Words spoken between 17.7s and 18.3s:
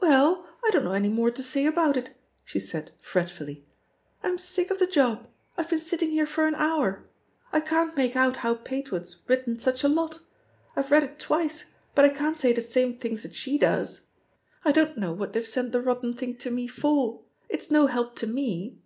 no help to